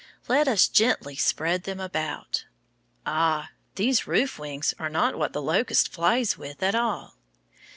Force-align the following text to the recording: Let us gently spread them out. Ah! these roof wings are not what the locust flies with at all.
Let 0.27 0.47
us 0.47 0.67
gently 0.67 1.15
spread 1.15 1.61
them 1.65 1.79
out. 1.79 2.45
Ah! 3.05 3.51
these 3.75 4.07
roof 4.07 4.39
wings 4.39 4.73
are 4.79 4.89
not 4.89 5.15
what 5.15 5.31
the 5.31 5.43
locust 5.43 5.93
flies 5.93 6.39
with 6.39 6.63
at 6.63 6.73
all. 6.73 7.17